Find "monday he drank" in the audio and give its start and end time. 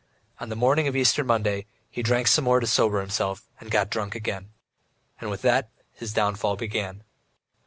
1.23-2.25